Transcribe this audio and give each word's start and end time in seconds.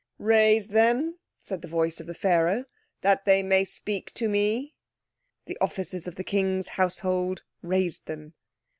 "Raise 0.17 0.69
them," 0.69 1.19
said 1.39 1.61
the 1.61 1.67
voice 1.67 1.99
of 1.99 2.17
Pharaoh, 2.17 2.65
"that 3.01 3.23
they 3.25 3.43
may 3.43 3.63
speak 3.63 4.11
to 4.15 4.27
me." 4.27 4.73
The 5.45 5.59
officers 5.61 6.07
of 6.07 6.15
the 6.15 6.23
King's 6.23 6.69
household 6.69 7.43
raised 7.61 8.07
them. 8.07 8.33